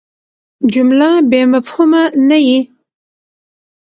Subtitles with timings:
[0.73, 2.59] جمله بېمفهومه نه يي.